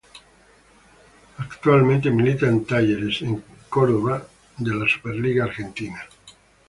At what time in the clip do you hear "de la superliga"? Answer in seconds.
4.57-5.43